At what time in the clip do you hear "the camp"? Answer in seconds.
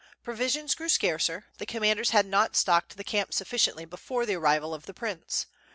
2.97-3.29